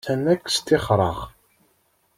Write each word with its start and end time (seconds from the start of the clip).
Atan 0.03 0.29
ad 0.33 0.39
k-ssextireɣ. 0.39 1.17